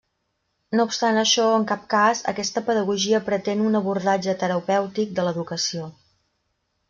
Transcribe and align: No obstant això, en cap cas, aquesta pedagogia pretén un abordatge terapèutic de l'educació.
No 0.77 0.83
obstant 0.91 1.19
això, 1.23 1.43
en 1.57 1.65
cap 1.71 1.83
cas, 1.93 2.21
aquesta 2.31 2.63
pedagogia 2.69 3.19
pretén 3.27 3.61
un 3.71 3.79
abordatge 3.81 4.35
terapèutic 4.45 5.13
de 5.19 5.27
l'educació. 5.27 5.91